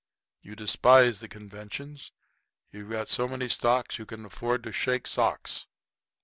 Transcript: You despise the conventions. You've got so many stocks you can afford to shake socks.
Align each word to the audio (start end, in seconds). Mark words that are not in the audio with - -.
You 0.41 0.55
despise 0.55 1.19
the 1.19 1.27
conventions. 1.27 2.11
You've 2.71 2.89
got 2.89 3.07
so 3.07 3.27
many 3.27 3.47
stocks 3.47 3.99
you 3.99 4.07
can 4.07 4.25
afford 4.25 4.63
to 4.63 4.71
shake 4.71 5.05
socks. 5.05 5.67